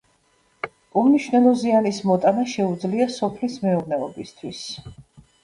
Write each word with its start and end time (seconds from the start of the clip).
უმნიშვნელო 1.01 1.51
ზიანის 1.63 1.99
მოტანა 2.13 2.47
შეუძლია 2.55 3.07
სოფლის 3.19 3.59
მეურნეობისათვის. 3.67 4.65